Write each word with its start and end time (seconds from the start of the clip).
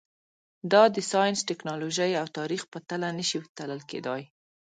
دا 0.71 0.83
د 0.95 0.97
ساینس، 1.11 1.39
ټکنالوژۍ 1.49 2.11
او 2.21 2.27
تاریخ 2.37 2.61
په 2.71 2.79
تله 2.89 3.09
نه 3.17 3.23
شي 3.29 3.39
تلل 3.57 3.81
کېدای. 3.91 4.21